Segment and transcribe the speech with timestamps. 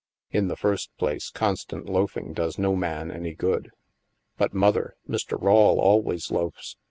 [0.31, 3.69] In the first place, constant loafing does no man any good."
[4.35, 5.39] But, Mother, Mr.
[5.39, 6.75] Rawle always loafs."